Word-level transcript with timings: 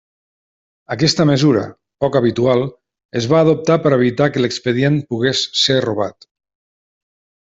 Aquesta 0.93 1.25
mesura, 1.31 1.65
poc 2.05 2.17
habitual, 2.19 2.63
es 3.21 3.27
va 3.33 3.43
adoptar 3.45 3.77
per 3.85 3.93
evitar 3.99 4.29
que 4.37 4.43
l'expedient 4.45 4.97
pogués 5.13 5.43
ser 5.65 5.77
robat. 5.89 6.29